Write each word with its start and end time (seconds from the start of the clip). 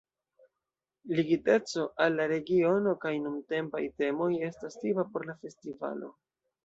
Ligiteco 1.17 1.83
al 2.05 2.17
la 2.21 2.25
regiono 2.31 2.95
kaj 3.05 3.11
nuntempaj 3.27 3.83
temoj 4.03 4.31
estas 4.49 4.81
tipa 4.85 5.05
por 5.13 5.29
la 5.31 5.37
festivalo. 5.45 6.11